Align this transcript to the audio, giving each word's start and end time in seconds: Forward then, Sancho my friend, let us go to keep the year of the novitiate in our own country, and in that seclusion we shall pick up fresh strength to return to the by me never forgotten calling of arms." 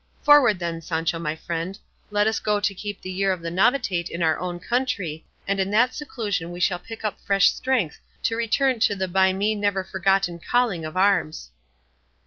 Forward 0.23 0.57
then, 0.57 0.81
Sancho 0.81 1.19
my 1.19 1.35
friend, 1.35 1.77
let 2.09 2.25
us 2.25 2.39
go 2.39 2.59
to 2.59 2.73
keep 2.73 2.99
the 3.01 3.11
year 3.11 3.31
of 3.31 3.43
the 3.43 3.51
novitiate 3.51 4.09
in 4.09 4.23
our 4.23 4.39
own 4.39 4.59
country, 4.59 5.23
and 5.47 5.59
in 5.59 5.69
that 5.69 5.93
seclusion 5.93 6.49
we 6.49 6.59
shall 6.59 6.79
pick 6.79 7.05
up 7.05 7.21
fresh 7.21 7.51
strength 7.53 7.99
to 8.23 8.35
return 8.35 8.79
to 8.79 8.95
the 8.95 9.07
by 9.07 9.31
me 9.31 9.53
never 9.53 9.83
forgotten 9.83 10.39
calling 10.39 10.85
of 10.85 10.97
arms." 10.97 11.51